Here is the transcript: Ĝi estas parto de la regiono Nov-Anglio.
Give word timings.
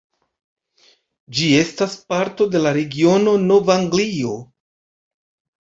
Ĝi 1.39 1.49
estas 1.57 1.93
parto 2.13 2.47
de 2.55 2.63
la 2.63 2.73
regiono 2.79 3.37
Nov-Anglio. 3.45 4.35